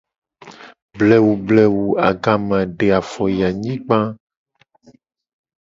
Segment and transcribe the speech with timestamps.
[0.97, 3.97] Blewu blewu agama de afo yi anyigba: